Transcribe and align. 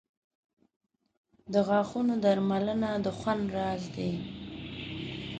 •د 1.53 1.55
غاښونو 1.67 2.13
درملنه 2.23 2.89
د 3.05 3.07
خوند 3.17 3.43
راز 3.55 3.83
دی. 3.95 4.11